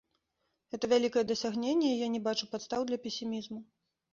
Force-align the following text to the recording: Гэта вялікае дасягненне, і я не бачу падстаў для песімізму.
Гэта 0.73 0.89
вялікае 0.93 1.23
дасягненне, 1.31 1.87
і 1.91 1.99
я 2.05 2.09
не 2.17 2.23
бачу 2.29 2.51
падстаў 2.55 2.81
для 2.89 3.01
песімізму. 3.05 3.63